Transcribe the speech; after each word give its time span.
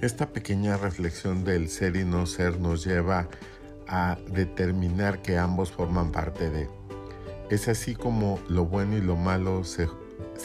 Esta 0.00 0.32
pequeña 0.32 0.78
reflexión 0.78 1.44
del 1.44 1.68
ser 1.68 1.94
y 1.94 2.06
no 2.06 2.24
ser 2.24 2.58
nos 2.58 2.84
lleva 2.86 3.28
a 3.86 4.16
determinar 4.32 5.20
que 5.20 5.36
ambos 5.36 5.70
forman 5.70 6.10
parte 6.10 6.48
de. 6.48 6.70
Es 7.50 7.68
así 7.68 7.94
como 7.94 8.38
lo 8.48 8.64
bueno 8.64 8.96
y 8.96 9.02
lo 9.02 9.16
malo 9.16 9.62
se, 9.62 9.88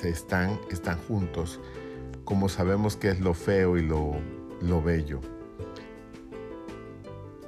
están, 0.04 0.60
están 0.71 0.97
juntos, 1.07 1.61
como 2.25 2.50
sabemos 2.50 2.97
que 2.97 3.07
es 3.07 3.21
lo 3.21 3.33
feo 3.33 3.78
y 3.78 3.82
lo, 3.82 4.18
lo 4.61 4.82
bello. 4.82 5.21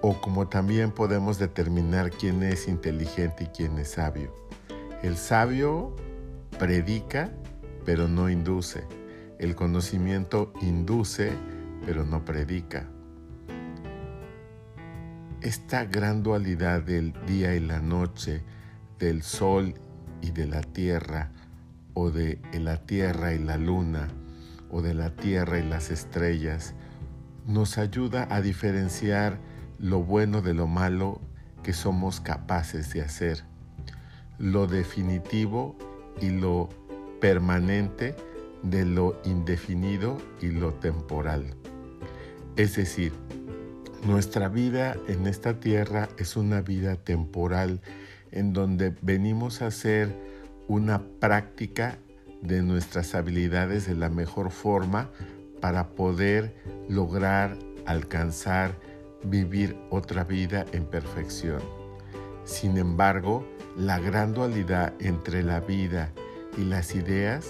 O 0.01 0.21
como 0.21 0.47
también 0.47 0.91
podemos 0.91 1.39
determinar 1.39 2.11
quién 2.11 2.41
es 2.41 2.69
inteligente 2.69 3.43
y 3.43 3.47
quién 3.47 3.77
es 3.79 3.89
sabio. 3.89 4.33
El 5.03 5.17
sabio 5.17 5.93
predica, 6.57 7.33
pero 7.83 8.07
no 8.07 8.29
induce. 8.29 8.85
El 9.39 9.55
conocimiento 9.55 10.53
induce, 10.61 11.33
pero 11.87 12.05
no 12.05 12.25
predica. 12.25 12.85
Esta 15.39 15.85
gran 15.85 16.21
dualidad 16.21 16.81
del 16.81 17.13
día 17.25 17.55
y 17.55 17.61
la 17.61 17.79
noche, 17.79 18.43
del 18.99 19.23
sol 19.23 19.73
y 20.21 20.31
de 20.31 20.47
la 20.47 20.59
tierra, 20.61 21.31
o 21.93 22.11
de 22.11 22.41
la 22.51 22.85
tierra 22.85 23.33
y 23.33 23.39
la 23.39 23.55
luna, 23.55 24.09
o 24.69 24.81
de 24.81 24.93
la 24.93 25.15
tierra 25.15 25.59
y 25.59 25.63
las 25.63 25.89
estrellas, 25.89 26.75
nos 27.45 27.77
ayuda 27.77 28.27
a 28.29 28.41
diferenciar 28.41 29.39
lo 29.79 30.03
bueno 30.03 30.41
de 30.41 30.53
lo 30.53 30.67
malo 30.67 31.21
que 31.63 31.71
somos 31.71 32.19
capaces 32.19 32.91
de 32.91 33.01
hacer, 33.01 33.45
lo 34.39 34.67
definitivo 34.67 35.77
y 36.19 36.31
lo 36.31 36.67
permanente 37.21 38.13
de 38.61 38.83
lo 38.83 39.21
indefinido 39.23 40.17
y 40.41 40.47
lo 40.47 40.73
temporal. 40.73 41.55
Es 42.57 42.75
decir, 42.75 43.13
nuestra 44.03 44.49
vida 44.49 44.97
en 45.07 45.27
esta 45.27 45.59
tierra 45.59 46.09
es 46.17 46.35
una 46.35 46.61
vida 46.61 46.95
temporal 46.95 47.81
en 48.31 48.51
donde 48.51 48.95
venimos 49.03 49.61
a 49.61 49.67
hacer 49.67 50.11
una 50.67 51.03
práctica 51.19 51.99
de 52.41 52.63
nuestras 52.63 53.13
habilidades 53.13 53.85
de 53.85 53.93
la 53.93 54.09
mejor 54.09 54.49
forma 54.49 55.11
para 55.61 55.89
poder 55.89 56.55
lograr, 56.89 57.59
alcanzar, 57.85 58.75
vivir 59.23 59.77
otra 59.91 60.23
vida 60.23 60.65
en 60.71 60.85
perfección. 60.85 61.61
Sin 62.43 62.79
embargo, 62.79 63.47
la 63.77 63.99
gran 63.99 64.33
dualidad 64.33 64.95
entre 64.99 65.43
la 65.43 65.59
vida 65.59 66.11
y 66.57 66.63
las 66.63 66.95
ideas 66.95 67.45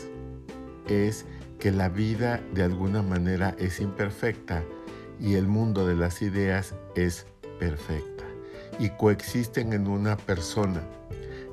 es 0.89 1.25
que 1.59 1.71
la 1.71 1.87
vida 1.87 2.41
de 2.53 2.63
alguna 2.63 3.01
manera 3.01 3.55
es 3.57 3.79
imperfecta 3.79 4.65
y 5.19 5.35
el 5.35 5.47
mundo 5.47 5.87
de 5.87 5.95
las 5.95 6.21
ideas 6.21 6.75
es 6.95 7.25
perfecta 7.59 8.23
y 8.79 8.89
coexisten 8.89 9.73
en 9.73 9.87
una 9.87 10.17
persona. 10.17 10.81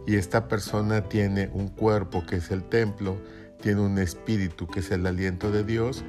Y 0.07 0.17
esta 0.17 0.49
persona 0.49 1.09
tiene 1.09 1.51
un 1.53 1.69
cuerpo 1.69 2.27
que 2.27 2.37
es 2.37 2.51
el 2.51 2.63
templo, 2.65 3.17
tiene 3.63 3.81
un 3.81 3.99
espíritu 3.99 4.67
que 4.67 4.81
es 4.81 4.91
el 4.91 5.07
aliento 5.07 5.51
de 5.51 5.65
Dios 5.65 6.05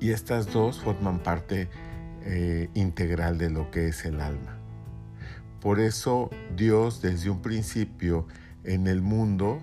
y 0.00 0.10
estas 0.10 0.52
dos 0.52 0.80
forman 0.80 1.18
parte 1.22 1.68
eh, 2.24 2.68
integral 2.74 3.36
de 3.38 3.50
lo 3.50 3.70
que 3.70 3.88
es 3.88 4.04
el 4.04 4.20
alma. 4.20 4.56
Por 5.60 5.80
eso 5.80 6.30
Dios 6.56 7.02
desde 7.02 7.30
un 7.30 7.42
principio 7.42 8.26
en 8.64 8.86
el 8.86 9.02
mundo 9.02 9.60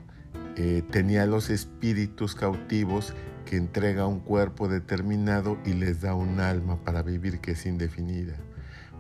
eh, 0.58 0.84
tenía 0.92 1.26
los 1.26 1.50
espíritus 1.50 2.36
cautivos 2.36 3.14
que 3.46 3.58
entrega 3.58 4.08
un 4.08 4.20
cuerpo 4.20 4.68
determinado 4.68 5.58
y 5.66 5.74
les 5.74 6.02
da 6.02 6.16
un 6.16 6.40
alma 6.40 6.78
para 6.84 7.02
vivir 7.02 7.40
que 7.40 7.52
es 7.52 7.66
indefinida. 7.66 8.36